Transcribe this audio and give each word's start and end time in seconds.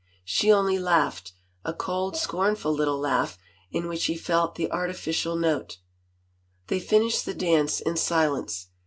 She 0.25 0.51
only 0.51 0.79
laughed, 0.79 1.33
a 1.63 1.73
cold, 1.75 2.17
scorn 2.17 2.55
ful 2.55 2.73
little 2.73 2.97
laugh 2.97 3.37
in 3.69 3.87
which 3.87 4.05
he 4.05 4.17
felt 4.17 4.55
the 4.55 4.71
artificial 4.71 5.35
note. 5.35 5.77
They 6.69 6.79
finished 6.79 7.23
the 7.23 7.35
dance 7.35 7.79
in 7.81 7.97
silence. 7.97 8.69